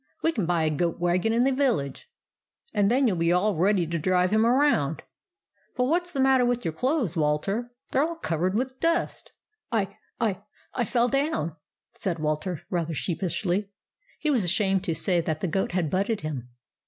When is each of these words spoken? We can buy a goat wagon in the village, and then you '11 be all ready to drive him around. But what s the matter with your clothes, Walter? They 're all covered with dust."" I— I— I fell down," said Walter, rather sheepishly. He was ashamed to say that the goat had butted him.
We 0.23 0.31
can 0.31 0.47
buy 0.47 0.63
a 0.63 0.71
goat 0.71 0.99
wagon 0.99 1.31
in 1.31 1.43
the 1.43 1.51
village, 1.51 2.09
and 2.73 2.89
then 2.89 3.03
you 3.07 3.13
'11 3.13 3.19
be 3.19 3.31
all 3.31 3.55
ready 3.55 3.85
to 3.85 3.99
drive 3.99 4.31
him 4.31 4.47
around. 4.47 5.03
But 5.77 5.83
what 5.83 6.01
s 6.05 6.11
the 6.11 6.19
matter 6.19 6.43
with 6.43 6.65
your 6.65 6.73
clothes, 6.73 7.15
Walter? 7.15 7.71
They 7.91 7.99
're 7.99 8.07
all 8.07 8.15
covered 8.15 8.55
with 8.55 8.79
dust."" 8.79 9.31
I— 9.71 9.95
I— 10.19 10.41
I 10.73 10.85
fell 10.85 11.07
down," 11.07 11.55
said 11.99 12.17
Walter, 12.17 12.63
rather 12.71 12.95
sheepishly. 12.95 13.69
He 14.17 14.31
was 14.31 14.43
ashamed 14.43 14.83
to 14.85 14.95
say 14.95 15.21
that 15.21 15.39
the 15.41 15.47
goat 15.47 15.73
had 15.73 15.91
butted 15.91 16.21
him. 16.21 16.49